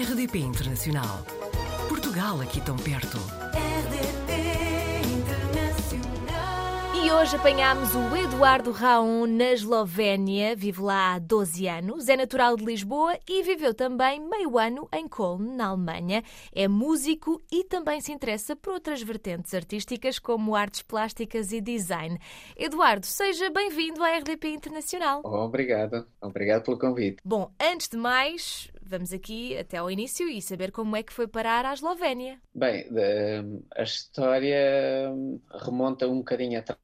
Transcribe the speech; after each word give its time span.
RDP 0.00 0.38
Internacional. 0.38 1.24
Portugal 1.88 2.40
aqui 2.40 2.60
tão 2.60 2.76
perto. 2.76 3.18
E 7.04 7.10
hoje 7.10 7.34
apanhámos 7.34 7.94
o 7.94 8.16
Eduardo 8.16 8.70
Raon 8.70 9.26
na 9.26 9.52
Eslovénia, 9.52 10.54
vive 10.54 10.82
lá 10.82 11.14
há 11.14 11.18
12 11.18 11.66
anos, 11.66 12.08
é 12.08 12.16
natural 12.16 12.56
de 12.56 12.64
Lisboa 12.64 13.18
e 13.28 13.42
viveu 13.42 13.74
também 13.74 14.20
meio 14.20 14.58
ano 14.58 14.88
em 14.92 15.08
Köln, 15.08 15.56
na 15.56 15.68
Alemanha. 15.68 16.22
É 16.54 16.68
músico 16.68 17.42
e 17.50 17.64
também 17.64 18.00
se 18.00 18.12
interessa 18.12 18.54
por 18.54 18.74
outras 18.74 19.02
vertentes 19.02 19.54
artísticas 19.54 20.18
como 20.18 20.54
artes 20.54 20.82
plásticas 20.82 21.50
e 21.50 21.60
design. 21.60 22.20
Eduardo, 22.56 23.06
seja 23.06 23.50
bem-vindo 23.50 24.04
à 24.04 24.18
RDP 24.18 24.50
Internacional. 24.50 25.22
Obrigado, 25.24 26.06
obrigado 26.20 26.64
pelo 26.64 26.78
convite. 26.78 27.16
Bom, 27.24 27.50
antes 27.60 27.88
de 27.88 27.96
mais, 27.96 28.70
vamos 28.88 29.12
aqui 29.12 29.56
até 29.56 29.76
ao 29.76 29.90
início 29.90 30.28
e 30.28 30.40
saber 30.40 30.72
como 30.72 30.96
é 30.96 31.02
que 31.02 31.12
foi 31.12 31.28
parar 31.28 31.64
à 31.64 31.74
Eslovénia. 31.74 32.40
Bem, 32.54 32.88
a 33.76 33.82
história 33.82 35.12
remonta 35.64 36.08
um 36.08 36.18
bocadinho 36.18 36.58
atrás, 36.58 36.80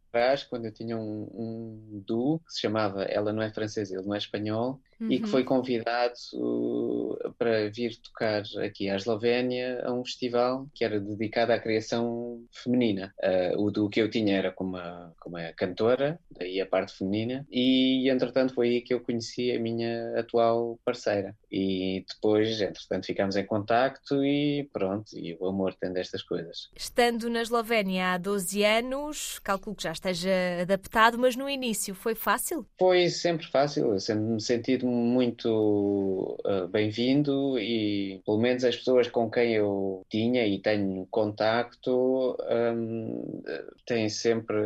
quando 0.49 0.67
eu 0.67 0.73
tinha 0.73 0.97
um, 0.97 1.29
um 1.35 2.03
duo 2.07 2.39
que 2.41 2.53
se 2.53 2.61
chamava 2.61 3.03
Ela 3.05 3.33
Não 3.33 3.43
é 3.43 3.51
Francesa, 3.51 3.95
Ele 3.95 4.07
Não 4.07 4.15
é 4.15 4.19
Espanhol, 4.19 4.81
uhum. 5.01 5.11
e 5.11 5.21
que 5.21 5.29
foi 5.29 5.45
convidado 5.45 6.15
uh, 6.35 7.35
para 7.39 7.69
vir 7.71 7.97
tocar 7.97 8.43
aqui 8.65 8.89
à 8.89 8.97
Eslovénia 8.97 9.83
a 9.85 9.93
um 9.93 10.05
festival 10.05 10.67
que 10.75 10.85
era 10.85 11.01
dedicado 11.01 11.53
à 11.53 11.59
criação 11.59 12.45
feminina. 12.53 13.15
Uh, 13.23 13.61
o 13.61 13.71
duo 13.71 13.89
que 13.89 14.01
eu 14.01 14.11
tinha 14.11 14.37
era 14.37 14.51
com 14.51 14.65
uma, 14.65 15.15
com 15.21 15.31
uma 15.31 15.53
cantora, 15.53 16.19
daí 16.31 16.61
a 16.61 16.67
parte 16.67 16.97
feminina, 16.97 17.47
e 17.51 18.09
entretanto 18.09 18.55
foi 18.55 18.69
aí 18.69 18.81
que 18.81 18.95
eu 18.95 19.01
conheci 19.01 19.53
a 19.53 19.61
minha 19.61 20.19
atual 20.19 20.79
parceira. 20.85 21.37
E 21.51 22.05
depois, 22.09 22.61
entretanto, 22.61 23.07
ficámos 23.07 23.37
em 23.37 23.47
contacto 23.47 24.25
e 24.25 24.69
pronto, 24.73 25.17
e 25.17 25.37
o 25.39 25.47
amor 25.47 25.75
tem 25.75 25.93
destas 25.93 26.23
coisas. 26.23 26.69
Estando 26.75 27.31
na 27.31 27.43
Eslovénia 27.43 28.13
há 28.13 28.19
12 28.19 28.65
anos, 28.65 29.39
calculo 29.39 29.77
que 29.77 29.85
já 29.85 29.93
esteja 30.11 30.63
adaptado, 30.63 31.19
mas 31.19 31.35
no 31.37 31.49
início 31.49 31.95
foi 31.95 32.15
fácil? 32.15 32.67
Foi 32.79 33.09
sempre 33.09 33.47
fácil, 33.47 33.93
eu 33.93 34.01
sempre 34.01 34.25
me 34.25 34.41
senti 34.41 34.85
muito 34.85 36.39
uh, 36.45 36.69
bem-vindo 36.69 37.59
e 37.59 38.21
pelo 38.25 38.39
menos 38.39 38.65
as 38.65 38.77
pessoas 38.77 39.09
com 39.09 39.31
quem 39.31 39.55
eu 39.55 40.05
tinha 40.11 40.47
e 40.47 40.59
tenho 40.59 41.07
contacto 41.11 42.37
um, 42.51 43.43
têm 43.87 44.09
sempre 44.09 44.57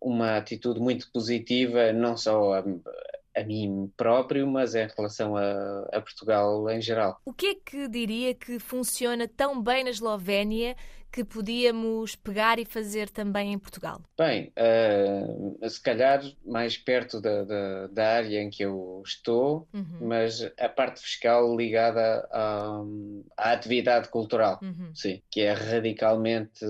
uma 0.00 0.36
atitude 0.36 0.80
muito 0.80 1.10
positiva, 1.12 1.92
não 1.92 2.16
só 2.16 2.54
a, 2.54 2.64
a 3.38 3.44
mim 3.44 3.90
próprio, 3.96 4.46
mas 4.46 4.74
em 4.74 4.88
relação 4.96 5.36
a, 5.36 5.88
a, 5.92 6.00
Portugal 6.00 6.68
em 6.70 6.80
geral. 6.80 7.20
O 7.24 7.32
que 7.32 7.46
é 7.46 7.54
que 7.54 7.88
diria 7.88 8.34
que 8.34 8.58
funciona 8.58 9.28
tão 9.28 9.62
bem 9.62 9.84
na 9.84 9.90
Eslovénia 9.90 10.76
que 11.10 11.24
podíamos 11.24 12.14
pegar 12.14 12.58
e 12.58 12.66
fazer 12.66 13.08
também 13.08 13.52
em 13.52 13.58
Portugal? 13.58 14.00
Bem, 14.16 14.52
uh, 14.58 15.68
se 15.68 15.80
calhar 15.80 16.22
mais 16.44 16.76
perto 16.76 17.20
da, 17.20 17.44
da, 17.44 17.86
da, 17.86 18.08
área 18.16 18.42
em 18.42 18.50
que 18.50 18.62
eu 18.62 19.02
estou, 19.04 19.66
uhum. 19.72 19.98
mas 20.02 20.42
a 20.58 20.68
parte 20.68 21.00
fiscal 21.00 21.56
ligada 21.56 22.28
à, 22.30 22.82
à 23.36 23.52
atividade 23.52 24.08
cultural, 24.08 24.58
uhum. 24.62 24.94
sim, 24.94 25.22
que 25.30 25.40
é 25.40 25.52
radicalmente 25.52 26.64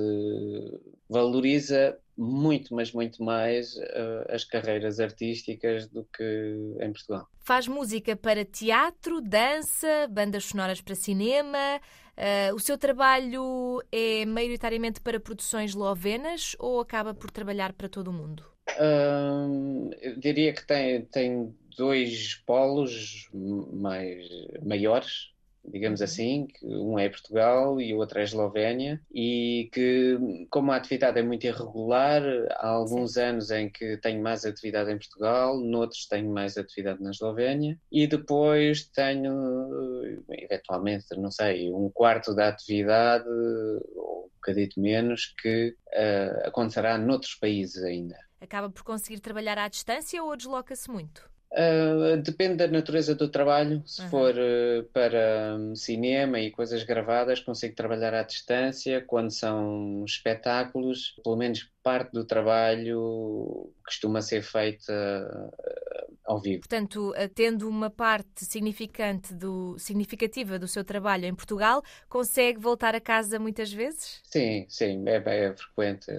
valoriza 1.08 1.98
muito, 2.18 2.74
mas 2.74 2.92
muito 2.92 3.22
mais 3.22 3.76
uh, 3.76 4.26
as 4.28 4.42
carreiras 4.42 4.98
artísticas 4.98 5.86
do 5.86 6.04
que 6.04 6.76
em 6.80 6.92
Portugal. 6.92 7.28
Faz 7.38 7.68
música 7.68 8.16
para 8.16 8.44
teatro, 8.44 9.20
dança, 9.20 10.08
bandas 10.10 10.46
sonoras 10.46 10.80
para 10.80 10.96
cinema. 10.96 11.80
Uh, 12.16 12.54
o 12.54 12.58
seu 12.58 12.76
trabalho 12.76 13.80
é 13.92 14.26
maioritariamente 14.26 15.00
para 15.00 15.20
produções 15.20 15.70
eslovenas 15.70 16.56
ou 16.58 16.80
acaba 16.80 17.14
por 17.14 17.30
trabalhar 17.30 17.72
para 17.72 17.88
todo 17.88 18.08
o 18.08 18.12
mundo? 18.12 18.44
Uh, 18.70 19.90
eu 20.00 20.16
diria 20.18 20.52
que 20.52 20.66
tem, 20.66 21.02
tem 21.02 21.54
dois 21.76 22.34
polos 22.44 23.30
mais 23.32 24.26
maiores 24.60 25.32
digamos 25.70 26.00
uhum. 26.00 26.04
assim, 26.04 26.46
que 26.46 26.66
um 26.66 26.98
é 26.98 27.08
Portugal 27.08 27.80
e 27.80 27.94
o 27.94 27.98
outro 27.98 28.18
é 28.18 28.24
Eslovénia, 28.24 29.00
e 29.12 29.68
que, 29.72 30.46
como 30.50 30.72
a 30.72 30.76
atividade 30.76 31.18
é 31.18 31.22
muito 31.22 31.46
irregular, 31.46 32.22
há 32.52 32.68
alguns 32.68 33.14
Sim. 33.14 33.22
anos 33.22 33.50
em 33.50 33.70
que 33.70 33.96
tenho 33.98 34.22
mais 34.22 34.44
atividade 34.44 34.90
em 34.90 34.98
Portugal, 34.98 35.58
noutros 35.58 36.06
tenho 36.06 36.30
mais 36.30 36.56
atividade 36.56 37.02
na 37.02 37.10
Eslovénia, 37.10 37.78
e 37.90 38.06
depois 38.06 38.84
tenho, 38.88 40.24
eventualmente, 40.30 41.06
não 41.16 41.30
sei, 41.30 41.72
um 41.72 41.90
quarto 41.90 42.34
da 42.34 42.48
atividade, 42.48 43.28
ou 43.28 44.26
um 44.26 44.34
bocadito 44.36 44.80
menos, 44.80 45.34
que 45.40 45.74
uh, 45.88 46.48
acontecerá 46.48 46.96
noutros 46.96 47.34
países 47.34 47.82
ainda. 47.82 48.16
Acaba 48.40 48.70
por 48.70 48.82
conseguir 48.84 49.20
trabalhar 49.20 49.58
à 49.58 49.68
distância 49.68 50.22
ou 50.22 50.36
desloca-se 50.36 50.88
muito? 50.90 51.28
Uh, 51.50 52.20
depende 52.22 52.56
da 52.56 52.68
natureza 52.68 53.14
do 53.14 53.28
trabalho. 53.28 53.82
Se 53.86 54.02
uhum. 54.02 54.08
for 54.10 54.34
uh, 54.34 54.84
para 54.92 55.56
um, 55.58 55.74
cinema 55.74 56.38
e 56.38 56.50
coisas 56.50 56.82
gravadas, 56.82 57.40
consigo 57.40 57.74
trabalhar 57.74 58.12
à 58.12 58.22
distância. 58.22 59.02
Quando 59.06 59.30
são 59.30 60.04
espetáculos, 60.04 61.16
pelo 61.24 61.36
menos 61.36 61.70
parte 61.82 62.12
do 62.12 62.24
trabalho 62.24 63.72
costuma 63.84 64.20
ser 64.20 64.42
feita 64.42 64.92
uh, 64.92 65.87
ao 66.28 66.40
vivo. 66.40 66.60
Portanto, 66.60 67.14
tendo 67.34 67.68
uma 67.68 67.88
parte 67.88 68.44
significante 68.44 69.34
do, 69.34 69.78
significativa 69.78 70.58
do 70.58 70.68
seu 70.68 70.84
trabalho 70.84 71.24
em 71.24 71.34
Portugal, 71.34 71.82
consegue 72.08 72.60
voltar 72.60 72.94
a 72.94 73.00
casa 73.00 73.38
muitas 73.38 73.72
vezes? 73.72 74.20
Sim, 74.24 74.66
sim, 74.68 75.02
é, 75.08 75.16
é 75.16 75.56
frequente. 75.56 76.12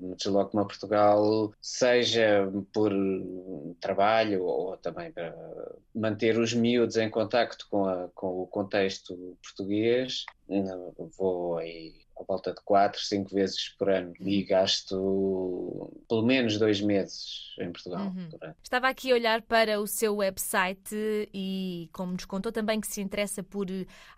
Me 0.00 0.14
desloco-me 0.14 0.62
a 0.62 0.66
Portugal, 0.66 1.52
seja 1.60 2.46
por 2.72 2.92
trabalho 3.80 4.44
ou 4.44 4.76
também 4.76 5.10
para 5.10 5.34
manter 5.94 6.38
os 6.38 6.52
miúdos 6.52 6.96
em 6.96 7.08
contacto 7.08 7.66
com, 7.70 7.86
a, 7.86 8.08
com 8.14 8.42
o 8.42 8.46
contexto 8.46 9.36
português. 9.42 10.24
Vou 11.16 11.56
aí 11.56 12.05
volta 12.26 12.52
de 12.52 12.60
4, 12.64 13.00
5 13.00 13.34
vezes 13.34 13.68
por 13.78 13.90
ano 13.90 14.12
e 14.20 14.42
gasto 14.42 15.92
pelo 16.08 16.22
menos 16.22 16.58
dois 16.58 16.80
meses 16.80 17.54
em 17.58 17.70
Portugal. 17.72 18.06
Uhum. 18.06 18.28
Estava 18.62 18.88
aqui 18.88 19.10
a 19.10 19.14
olhar 19.14 19.42
para 19.42 19.80
o 19.80 19.86
seu 19.86 20.16
website 20.16 20.94
e, 21.32 21.88
como 21.92 22.12
nos 22.12 22.24
contou 22.24 22.52
também 22.52 22.80
que 22.80 22.86
se 22.86 23.00
interessa 23.00 23.42
por 23.42 23.66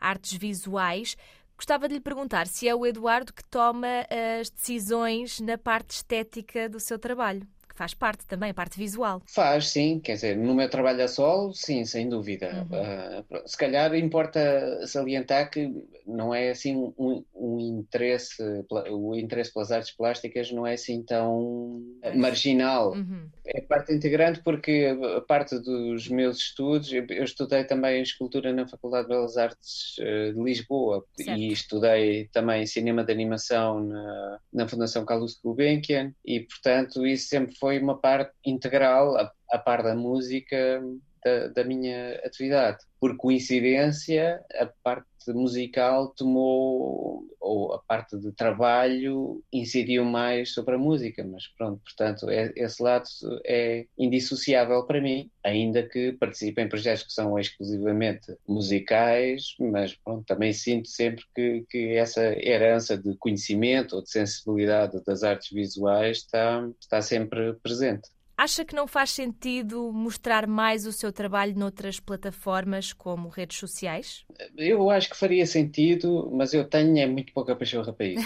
artes 0.00 0.36
visuais, 0.36 1.16
Gostava 1.56 1.88
de 1.88 1.94
lhe 1.94 2.00
perguntar 2.00 2.46
se 2.46 2.68
é 2.68 2.74
o 2.74 2.86
Eduardo 2.86 3.32
que 3.32 3.42
toma 3.42 4.06
as 4.38 4.48
decisões 4.48 5.40
na 5.40 5.58
parte 5.58 5.90
estética 5.90 6.68
do 6.68 6.78
seu 6.78 7.00
trabalho 7.00 7.44
faz 7.78 7.94
parte 7.94 8.26
também, 8.26 8.50
a 8.50 8.54
parte 8.54 8.76
visual. 8.76 9.22
Faz, 9.26 9.68
sim. 9.68 10.00
Quer 10.00 10.14
dizer, 10.14 10.36
no 10.36 10.52
meu 10.52 10.68
trabalho 10.68 11.04
a 11.04 11.08
solo, 11.08 11.54
sim, 11.54 11.84
sem 11.84 12.08
dúvida. 12.08 12.66
Uhum. 12.68 13.38
Uh, 13.38 13.48
se 13.48 13.56
calhar 13.56 13.94
importa 13.94 14.84
salientar 14.84 15.48
que 15.48 15.72
não 16.04 16.34
é 16.34 16.50
assim 16.50 16.74
um, 16.98 17.24
um, 17.34 17.60
interesse, 17.60 18.42
o 18.90 19.14
interesse 19.14 19.52
pelas 19.52 19.70
artes 19.70 19.94
plásticas 19.94 20.50
não 20.50 20.66
é 20.66 20.72
assim 20.72 21.02
tão 21.02 21.80
marginal. 22.16 22.94
Uhum. 22.94 23.28
É 23.46 23.60
parte 23.60 23.92
integrante 23.92 24.42
porque 24.42 24.96
a 25.16 25.20
parte 25.20 25.58
dos 25.58 26.08
meus 26.08 26.38
estudos, 26.38 26.92
eu, 26.92 27.04
estudei 27.22 27.62
também 27.64 28.02
escultura 28.02 28.52
na 28.52 28.66
Faculdade 28.66 29.04
de 29.04 29.14
Belas 29.14 29.36
Artes 29.36 29.96
uh, 29.98 30.34
de 30.34 30.42
Lisboa 30.42 31.04
certo. 31.16 31.38
e 31.38 31.52
estudei 31.52 32.28
também 32.32 32.66
cinema 32.66 33.04
de 33.04 33.12
animação 33.12 33.84
na, 33.84 34.38
na 34.52 34.68
Fundação 34.68 35.04
Carlos 35.04 35.38
Gulbenkian 35.42 36.12
e, 36.24 36.40
portanto, 36.40 37.06
isso 37.06 37.28
sempre 37.28 37.54
foi 37.56 37.67
foi 37.68 37.78
uma 37.78 37.98
parte 37.98 38.32
integral, 38.46 39.14
a, 39.18 39.30
a 39.52 39.58
par 39.58 39.82
da 39.82 39.94
música, 39.94 40.80
da, 41.24 41.48
da, 41.48 41.64
minha 41.64 42.14
atividade. 42.24 42.78
Por 43.00 43.16
coincidência, 43.16 44.44
a 44.54 44.66
parte 44.82 45.06
musical 45.28 46.08
tomou, 46.08 47.24
ou 47.40 47.74
a 47.74 47.78
parte 47.78 48.16
de 48.18 48.32
trabalho 48.32 49.42
incidiu 49.52 50.04
mais 50.04 50.52
sobre 50.52 50.74
a 50.74 50.78
música, 50.78 51.24
mas 51.24 51.46
pronto, 51.48 51.80
portanto, 51.82 52.28
é, 52.28 52.52
esse 52.56 52.82
lado 52.82 53.06
é 53.44 53.86
indissociável 53.96 54.84
para 54.84 55.00
mim, 55.00 55.30
ainda 55.44 55.82
que 55.82 56.12
participe 56.12 56.62
em 56.62 56.68
projetos 56.68 57.04
que 57.04 57.12
são 57.12 57.38
exclusivamente 57.38 58.34
musicais, 58.46 59.54
mas 59.58 59.94
pronto, 59.94 60.24
também 60.24 60.52
sinto 60.52 60.88
sempre 60.88 61.24
que, 61.34 61.64
que 61.68 61.96
essa 61.96 62.22
herança 62.22 62.96
de 62.96 63.16
conhecimento 63.16 63.96
ou 63.96 64.02
de 64.02 64.10
sensibilidade 64.10 65.02
das 65.04 65.22
artes 65.22 65.50
visuais 65.50 66.18
está, 66.18 66.68
está 66.80 67.02
sempre 67.02 67.54
presente. 67.62 68.08
Acha 68.38 68.64
que 68.64 68.72
não 68.72 68.86
faz 68.86 69.10
sentido 69.10 69.90
mostrar 69.92 70.46
mais 70.46 70.86
o 70.86 70.92
seu 70.92 71.12
trabalho 71.12 71.58
noutras 71.58 71.98
plataformas 71.98 72.92
como 72.92 73.28
redes 73.28 73.58
sociais? 73.58 74.24
Eu 74.56 74.88
acho 74.90 75.10
que 75.10 75.16
faria 75.16 75.44
sentido, 75.44 76.30
mas 76.32 76.54
eu 76.54 76.64
tenho 76.64 76.96
é 76.98 77.06
muito 77.06 77.32
pouca 77.32 77.56
paixão 77.56 77.82
para 77.82 78.06
isso. 78.06 78.24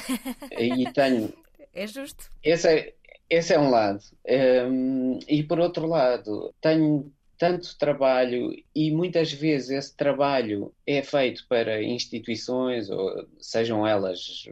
e 0.53 0.93
tenho. 0.93 1.33
É 1.73 1.87
justo. 1.87 2.29
Esse 2.45 2.69
é, 2.69 2.95
esse 3.31 3.55
é 3.55 3.59
um 3.59 3.71
lado. 3.71 4.01
Um, 4.69 5.19
e 5.27 5.43
por 5.45 5.59
outro 5.59 5.87
lado, 5.87 6.55
tenho 6.61 7.11
tanto 7.39 7.79
trabalho 7.79 8.55
e 8.75 8.91
muitas 8.91 9.33
vezes 9.33 9.71
esse 9.71 9.97
trabalho 9.97 10.75
é 10.87 11.01
feito 11.01 11.47
para 11.49 11.83
instituições, 11.83 12.91
ou 12.91 13.27
sejam 13.41 13.87
elas 13.87 14.45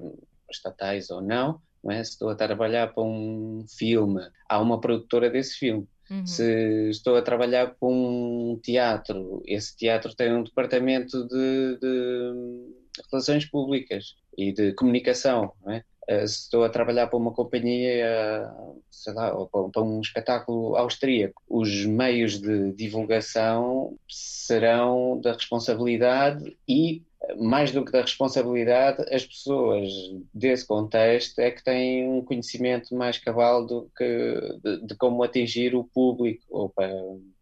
estatais 0.50 1.10
ou 1.10 1.20
não, 1.20 1.48
não 1.48 1.60
é? 1.88 2.02
se 2.02 2.12
estou 2.12 2.28
a 2.28 2.34
trabalhar 2.34 2.92
para 2.92 3.02
um 3.02 3.64
filme, 3.68 4.22
há 4.48 4.60
uma 4.60 4.80
produtora 4.80 5.30
desse 5.30 5.56
filme. 5.58 5.86
Uhum. 6.10 6.26
Se 6.26 6.90
estou 6.90 7.16
a 7.16 7.22
trabalhar 7.22 7.68
para 7.68 7.88
um 7.88 8.58
teatro, 8.62 9.42
esse 9.46 9.76
teatro 9.76 10.14
tem 10.14 10.32
um 10.32 10.42
departamento 10.42 11.26
de, 11.28 11.78
de 11.80 13.02
relações 13.10 13.44
públicas 13.44 14.16
e 14.36 14.52
de 14.52 14.72
comunicação, 14.72 15.52
é? 15.68 15.84
Eh, 16.10 16.26
se 16.26 16.40
estou 16.40 16.64
a 16.64 16.68
trabalhar 16.68 17.06
para 17.06 17.16
uma 17.16 17.32
companhia, 17.32 18.50
sei 18.90 19.12
lá, 19.12 19.32
ou 19.32 19.46
para 19.46 19.82
um 19.82 20.00
espetáculo 20.00 20.74
austríaco, 20.76 21.40
os 21.48 21.86
meios 21.86 22.40
de 22.40 22.72
divulgação 22.72 23.96
serão 24.08 25.20
da 25.20 25.34
responsabilidade 25.34 26.56
e 26.66 27.04
mais 27.36 27.72
do 27.72 27.84
que 27.84 27.92
da 27.92 28.02
responsabilidade, 28.02 29.02
as 29.14 29.24
pessoas 29.24 29.88
desse 30.32 30.66
contexto 30.66 31.38
é 31.38 31.50
que 31.50 31.62
têm 31.62 32.08
um 32.08 32.24
conhecimento 32.24 32.94
mais 32.94 33.18
cabal 33.18 33.66
do 33.66 33.90
que 33.96 34.58
de, 34.62 34.86
de 34.86 34.94
como 34.96 35.22
atingir 35.22 35.74
o 35.74 35.84
público, 35.84 36.44
ou 36.48 36.68
para, 36.68 36.92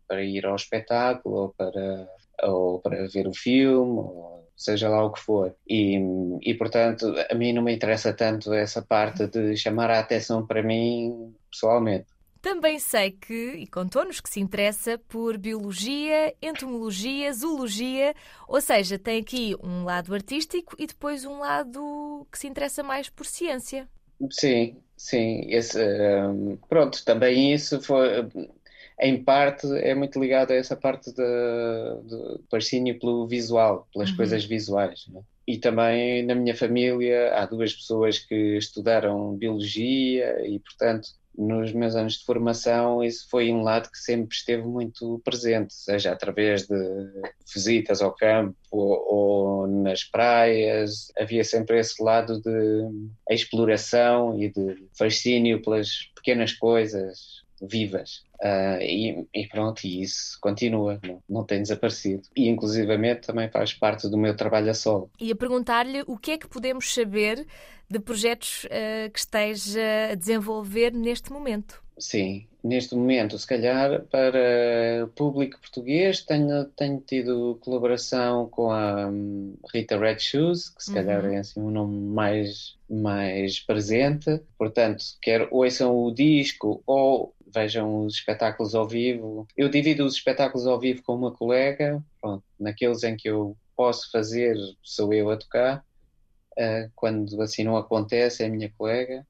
para 0.07 0.23
ir 0.23 0.47
ao 0.47 0.57
espetáculo, 0.57 1.37
ou 1.37 1.49
para, 1.57 2.09
ou 2.43 2.81
para 2.81 3.09
ver 3.09 3.27
o 3.27 3.35
filme, 3.35 3.99
ou 3.99 4.49
seja 4.57 4.89
lá 4.89 5.05
o 5.05 5.13
que 5.13 5.21
for. 5.21 5.55
E, 5.69 5.99
e, 6.43 6.55
portanto, 6.55 7.15
a 7.31 7.35
mim 7.35 7.53
não 7.53 7.63
me 7.63 7.75
interessa 7.75 8.13
tanto 8.13 8.53
essa 8.53 8.83
parte 8.83 9.27
de 9.27 9.57
chamar 9.57 9.91
a 9.91 10.01
atenção 10.01 10.47
para 10.47 10.63
mim 10.63 11.35
pessoalmente. 11.51 12.18
Também 12.41 12.79
sei 12.79 13.11
que, 13.11 13.53
e 13.57 13.67
contou-nos 13.67 14.21
que 14.21 14.31
se 14.31 14.39
interessa 14.39 14.97
por 15.09 15.37
biologia, 15.37 16.35
entomologia, 16.41 17.33
zoologia, 17.33 18.15
ou 18.47 18.61
seja, 18.61 18.99
tem 18.99 19.21
aqui 19.21 19.57
um 19.63 19.85
lado 19.85 20.15
artístico 20.15 20.77
e 20.79 20.87
depois 20.87 21.25
um 21.25 21.41
lado 21.41 22.27
que 22.31 22.39
se 22.39 22.47
interessa 22.47 22.83
mais 22.83 23.09
por 23.09 23.27
ciência. 23.27 23.89
Sim, 24.31 24.77
sim. 24.97 25.47
Esse, 25.49 25.79
um, 26.29 26.57
pronto, 26.69 27.05
também 27.05 27.53
isso 27.53 27.81
foi, 27.81 28.09
em 29.01 29.23
parte 29.23 29.67
é 29.79 29.95
muito 29.95 30.21
ligado 30.21 30.53
a 30.53 30.57
essa 30.57 30.77
parte 30.77 31.13
do 31.13 32.41
fascínio 32.51 32.99
pelo 32.99 33.27
visual, 33.27 33.89
pelas 33.93 34.11
uhum. 34.11 34.17
coisas 34.17 34.45
visuais. 34.45 35.07
Né? 35.09 35.21
E 35.47 35.59
também 35.59 36.25
na 36.25 36.35
minha 36.35 36.55
família 36.55 37.35
há 37.35 37.47
duas 37.47 37.73
pessoas 37.73 38.19
que 38.19 38.57
estudaram 38.57 39.35
biologia 39.35 40.47
e, 40.47 40.59
portanto, 40.61 41.09
nos 41.39 41.73
meus 41.73 41.95
anos 41.95 42.15
de 42.15 42.25
formação 42.25 43.03
isso 43.03 43.29
foi 43.31 43.53
um 43.53 43.63
lado 43.63 43.89
que 43.91 43.99
sempre 43.99 44.35
esteve 44.35 44.65
muito 44.65 45.21
presente, 45.25 45.73
seja 45.73 46.11
através 46.11 46.67
de 46.67 46.77
visitas 47.55 48.03
ao 48.03 48.13
campo 48.13 48.57
ou, 48.73 49.15
ou 49.15 49.67
nas 49.69 50.03
praias, 50.03 51.13
havia 51.17 51.45
sempre 51.45 51.79
esse 51.79 52.03
lado 52.03 52.41
de 52.41 52.91
exploração 53.31 54.39
e 54.39 54.51
de 54.51 54.85
fascínio 54.99 55.63
pelas 55.63 56.11
pequenas 56.17 56.53
coisas 56.53 57.47
vivas. 57.61 58.25
Uh, 58.41 58.81
e, 58.81 59.27
e, 59.35 59.47
pronto, 59.49 59.85
e 59.85 60.03
isso 60.03 60.39
continua, 60.41 61.01
não, 61.03 61.23
não 61.29 61.45
tem 61.45 61.61
desaparecido. 61.61 62.23
E 62.37 62.49
inclusivamente 62.49 63.27
também 63.27 63.49
faz 63.49 63.73
parte 63.73 64.09
do 64.09 64.17
meu 64.17 64.37
trabalho 64.37 64.71
a 64.71 64.75
solo. 64.75 65.11
E 65.21 65.33
a 65.33 65.37
perguntar-lhe 65.37 66.03
o 66.07 66.17
que 66.17 66.33
é 66.33 66.39
que 66.39 66.49
podemos 66.49 66.93
saber 66.93 67.47
de 67.91 67.99
projetos 67.99 68.65
uh, 68.65 69.11
que 69.13 69.19
esteja 69.19 70.11
a 70.13 70.15
desenvolver 70.15 70.93
neste 70.93 71.33
momento. 71.33 71.83
Sim, 71.99 72.47
neste 72.63 72.95
momento, 72.95 73.37
se 73.37 73.47
calhar 73.47 74.03
para 74.05 75.09
público 75.17 75.59
português, 75.61 76.21
tenho, 76.23 76.65
tenho 76.67 77.01
tido 77.01 77.59
colaboração 77.61 78.49
com 78.49 78.71
a 78.71 79.09
um, 79.09 79.57
Rita 79.73 79.99
Red 79.99 80.21
Shoes, 80.21 80.71
que 80.71 80.85
se 80.85 80.91
uhum. 80.91 80.97
calhar 80.97 81.25
é 81.25 81.39
assim 81.39 81.61
um 81.61 81.71
nome 81.71 81.99
mais, 81.99 82.77
mais 82.89 83.59
presente. 83.59 84.41
Portanto, 84.57 85.05
quer 85.21 85.49
ouçam 85.51 85.97
o 85.97 86.13
disco 86.13 86.83
ou 86.87 87.35
vejam 87.53 88.05
os 88.05 88.15
espetáculos 88.15 88.75
ao 88.75 88.87
vivo. 88.87 89.47
Eu 89.57 89.69
divido 89.69 90.05
os 90.05 90.15
espetáculos 90.15 90.67
ao 90.67 90.79
vivo 90.79 91.03
com 91.03 91.15
uma 91.15 91.33
colega, 91.33 92.03
pronto, 92.21 92.45
naqueles 92.59 93.03
em 93.03 93.17
que 93.17 93.29
eu 93.29 93.57
posso 93.77 94.11
fazer, 94.11 94.57
sou 94.83 95.13
eu 95.13 95.31
a 95.31 95.37
tocar. 95.37 95.85
Uh, 96.53 96.91
quando 96.97 97.41
assim 97.41 97.63
não 97.63 97.77
acontece, 97.77 98.43
é 98.43 98.47
a 98.47 98.51
minha 98.51 98.73
colega, 98.77 99.25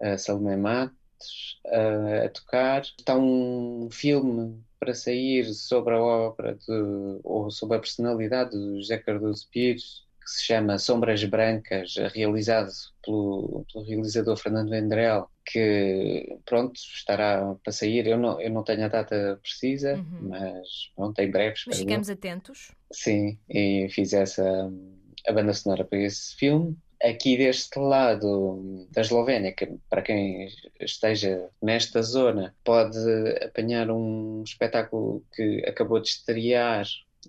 a 0.00 0.16
Salomé 0.16 0.56
Matos, 0.56 1.60
uh, 1.66 2.24
a 2.24 2.28
tocar. 2.30 2.82
Está 2.82 3.16
um 3.16 3.88
filme 3.90 4.62
para 4.78 4.94
sair 4.94 5.44
sobre 5.52 5.94
a 5.94 6.00
obra 6.00 6.54
de, 6.54 7.20
ou 7.22 7.50
sobre 7.50 7.76
a 7.76 7.80
personalidade 7.80 8.52
do 8.52 8.76
José 8.76 8.96
Cardoso 8.96 9.46
Pires, 9.50 10.06
que 10.30 10.36
se 10.36 10.44
chama 10.44 10.78
Sombras 10.78 11.24
Brancas, 11.24 11.94
realizado 12.14 12.70
pelo, 13.04 13.66
pelo 13.72 13.84
realizador 13.84 14.36
Fernando 14.36 14.70
Vendrell, 14.70 15.26
que 15.44 16.38
pronto, 16.44 16.74
estará 16.76 17.56
para 17.62 17.72
sair. 17.72 18.06
Eu 18.06 18.16
não, 18.16 18.40
eu 18.40 18.50
não 18.50 18.62
tenho 18.62 18.84
a 18.84 18.88
data 18.88 19.38
precisa, 19.42 19.94
uhum. 19.94 20.28
mas 20.28 20.68
pronto, 20.94 21.18
em 21.18 21.30
breve. 21.30 21.56
Mas 21.66 21.78
ficamos 21.78 22.08
eu. 22.08 22.14
atentos. 22.14 22.70
Sim, 22.92 23.38
e 23.48 23.88
fiz 23.90 24.12
essa 24.12 24.70
a 25.26 25.32
banda 25.32 25.52
sonora 25.52 25.84
para 25.84 25.98
esse 25.98 26.36
filme. 26.36 26.76
Aqui 27.02 27.36
deste 27.36 27.78
lado 27.78 28.86
da 28.90 29.00
Eslovénia, 29.00 29.52
que 29.52 29.66
para 29.88 30.02
quem 30.02 30.48
esteja 30.78 31.48
nesta 31.60 32.02
zona, 32.02 32.54
pode 32.62 32.98
apanhar 33.42 33.90
um 33.90 34.42
espetáculo 34.44 35.24
que 35.34 35.64
acabou 35.66 35.98
de 35.98 36.08
estrear 36.08 36.86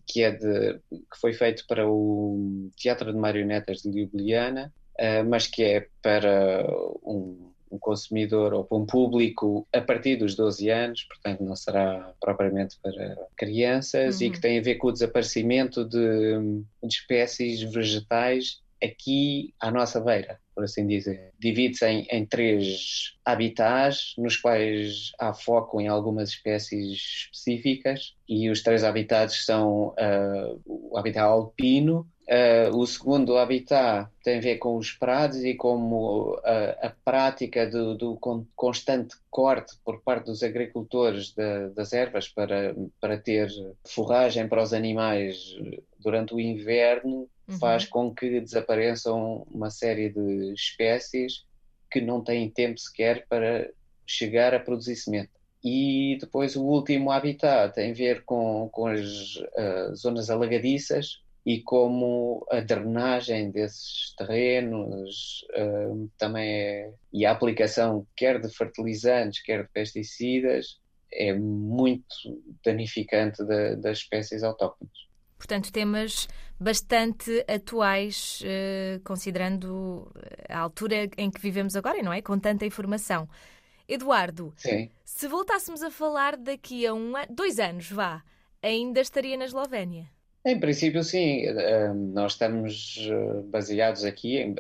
que 0.08 0.24
é 0.24 0.32
de 0.32 0.80
que 0.92 1.20
foi 1.20 1.34
feito 1.34 1.66
para 1.68 1.88
o 1.88 2.70
Teatro 2.76 3.12
de 3.12 3.18
Marionetas 3.18 3.82
de 3.82 3.90
Ljubljana, 3.90 4.74
uh, 5.00 5.28
mas 5.28 5.48
que 5.48 5.64
é 5.64 5.88
para 6.02 6.66
um, 7.04 7.52
um, 7.72 7.80
consumidor 7.80 8.54
ou 8.54 8.64
para 8.64 8.78
um 8.78 8.86
público 8.86 9.68
a 9.74 9.82
partir 9.82 10.18
dos 10.18 10.36
12 10.36 10.70
anos, 10.70 11.04
portanto 11.04 11.44
não 11.44 11.56
será 11.56 12.14
propriamente 12.20 12.78
para 12.82 13.18
crianças 13.36 14.20
uhum. 14.20 14.28
e 14.28 14.32
que 14.32 14.42
tem 14.42 14.60
a 14.60 14.62
ver 14.62 14.76
com 14.76 14.88
o 14.88 14.92
desaparecimento 14.92 15.86
de, 15.86 16.40
de 16.84 16.88
espécies 16.88 17.62
vegetais 17.62 18.62
aqui 18.84 19.54
à 19.60 19.72
nossa 19.72 20.00
beira 20.00 20.40
por 20.62 20.66
assim 20.66 20.86
dizer. 20.86 21.32
Divide-se 21.40 21.86
em, 21.86 22.08
em, 22.12 22.26
três 22.26 23.14
habitats, 23.26 24.14
nos 24.18 24.38
quais 24.38 25.12
há 25.20 25.34
foco 25.34 25.82
em 25.82 25.88
algumas 25.88 26.30
espécies 26.30 27.26
específicas, 27.26 28.16
e 28.28 28.50
os 28.50 28.62
três 28.62 28.84
habitats 28.84 29.46
são 29.46 29.90
uh, 29.90 30.62
o 30.66 30.98
habitat 30.98 31.26
alpino, 31.26 32.08
Uh, 32.32 32.74
o 32.78 32.88
segundo 32.88 33.38
habitat 33.38 34.10
tem 34.24 34.38
a 34.38 34.42
ver 34.42 34.58
com 34.58 34.78
os 34.78 34.94
prados 34.94 35.44
e 35.44 35.54
como 35.54 36.36
uh, 36.36 36.42
a 36.82 36.94
prática 37.04 37.70
do, 37.70 37.94
do, 37.94 38.18
constante 38.56 39.18
corte 39.30 39.76
por 39.84 40.02
parte 40.02 40.28
dos 40.28 40.42
agricultores 40.42 41.34
de, 41.34 41.72
das 41.72 41.92
ervas 41.92 42.30
para, 42.30 42.74
para 43.02 43.18
ter 43.18 43.50
forragem 43.86 44.48
para 44.48 44.64
os 44.64 44.72
animais 44.72 45.58
durante 46.00 46.34
o 46.34 46.40
inverno 46.40 47.28
uhum. 47.52 47.60
faz 47.60 47.86
com 47.86 48.14
que 48.14 48.40
desapareçam 48.40 49.46
uma 49.52 49.70
série 49.70 50.10
de 50.10 50.54
espécies 50.54 51.46
que 51.90 52.02
não 52.02 52.24
têm 52.24 52.50
tempo 52.50 52.80
sequer 52.80 53.26
para 53.28 53.70
chegar 54.06 54.54
a 54.54 54.60
produzir 54.60 54.96
semente. 54.96 55.32
E 55.64 56.18
depois 56.20 56.56
o 56.56 56.64
último 56.64 57.12
habitat 57.12 57.76
tem 57.76 57.92
a 57.92 57.94
ver 57.94 58.24
com, 58.24 58.68
com 58.72 58.88
as 58.88 59.36
uh, 59.36 59.96
zonas 59.96 60.30
alagadiças 60.30 61.22
e 61.46 61.62
como 61.62 62.46
a 62.50 62.60
drenagem 62.60 63.52
desses 63.52 64.14
terrenos 64.16 65.46
uh, 65.56 66.10
também 66.18 66.50
é, 66.50 66.94
e 67.12 67.26
a 67.26 67.32
aplicação 67.32 68.06
quer 68.16 68.40
de 68.40 68.50
fertilizantes, 68.50 69.42
quer 69.44 69.64
de 69.64 69.70
pesticidas, 69.70 70.80
é 71.12 71.34
muito 71.34 72.06
danificante 72.64 73.44
das 73.44 73.98
espécies 74.00 74.44
autóctones. 74.44 75.11
Portanto, 75.42 75.72
temas 75.72 76.28
bastante 76.60 77.44
atuais, 77.48 78.44
eh, 78.46 79.00
considerando 79.04 80.08
a 80.48 80.60
altura 80.60 81.10
em 81.18 81.32
que 81.32 81.42
vivemos 81.42 81.76
agora, 81.76 82.00
não 82.04 82.14
é? 82.14 82.22
Com 82.22 82.38
tanta 82.38 82.64
informação. 82.64 83.28
Eduardo, 83.90 84.54
Sim. 84.56 84.92
se 85.04 85.28
voltássemos 85.28 85.82
a 85.82 85.90
falar 85.90 86.38
daqui 86.38 86.86
a 86.86 86.94
um, 86.94 87.14
dois 87.28 87.58
anos, 87.58 87.90
vá, 87.90 88.24
ainda 88.62 89.02
estaria 89.02 89.36
na 89.36 89.46
Eslovénia? 89.46 90.06
Em 90.46 90.60
princípio, 90.60 91.04
sim. 91.04 91.44
Eh, 91.48 91.92
nós 91.92 92.34
estamos 92.34 93.00
eh, 93.10 93.42
baseados 93.46 94.06
aqui, 94.06 94.54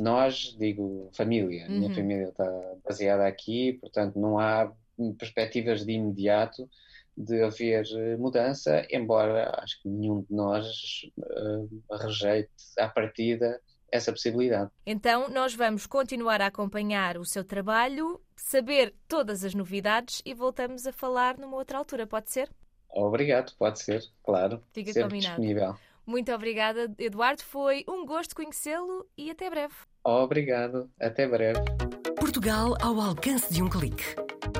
nós, 0.00 0.56
digo, 0.58 1.08
família. 1.12 1.68
Uhum. 1.68 1.78
Minha 1.78 1.94
família 1.94 2.28
está 2.30 2.74
baseada 2.84 3.28
aqui, 3.28 3.74
portanto, 3.74 4.18
não 4.18 4.40
há 4.40 4.72
perspectivas 5.16 5.86
de 5.86 5.92
imediato 5.92 6.68
de 7.16 7.42
haver 7.42 7.84
eh, 7.94 8.16
mudança, 8.16 8.86
embora 8.90 9.58
acho 9.62 9.80
que 9.82 9.88
nenhum 9.88 10.22
de 10.22 10.34
nós 10.34 10.66
uh, 11.18 11.96
rejeite 11.98 12.50
à 12.78 12.88
partida 12.88 13.60
essa 13.90 14.12
possibilidade. 14.12 14.70
Então, 14.84 15.28
nós 15.28 15.54
vamos 15.54 15.86
continuar 15.86 16.40
a 16.40 16.46
acompanhar 16.46 17.16
o 17.16 17.24
seu 17.24 17.44
trabalho, 17.44 18.20
saber 18.36 18.94
todas 19.08 19.44
as 19.44 19.54
novidades 19.54 20.20
e 20.24 20.34
voltamos 20.34 20.86
a 20.86 20.92
falar 20.92 21.38
numa 21.38 21.56
outra 21.56 21.78
altura, 21.78 22.06
pode 22.06 22.30
ser? 22.30 22.50
Obrigado, 22.90 23.52
pode 23.58 23.80
ser, 23.80 24.02
claro. 24.22 24.62
Fica 24.72 24.92
sempre 24.92 25.10
combinado. 25.10 25.40
disponível. 25.40 25.76
Muito 26.06 26.32
obrigada, 26.32 26.92
Eduardo. 26.98 27.42
Foi 27.42 27.84
um 27.88 28.06
gosto 28.06 28.34
conhecê-lo 28.34 29.06
e 29.18 29.30
até 29.30 29.50
breve. 29.50 29.74
Obrigado, 30.04 30.88
até 31.00 31.26
breve. 31.26 31.60
Portugal 32.16 32.76
ao 32.80 33.00
alcance 33.00 33.52
de 33.52 33.62
um 33.62 33.68
clique. 33.68 34.25